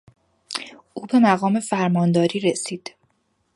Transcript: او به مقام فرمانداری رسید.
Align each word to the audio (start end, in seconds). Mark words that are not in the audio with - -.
او 0.93 1.05
به 1.05 1.19
مقام 1.19 1.59
فرمانداری 1.59 2.39
رسید. 2.39 2.95